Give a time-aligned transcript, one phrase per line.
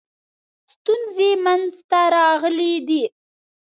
[0.73, 3.03] ستونزې منځته راغلي دي.